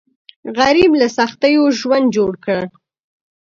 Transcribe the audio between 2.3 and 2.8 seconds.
کړی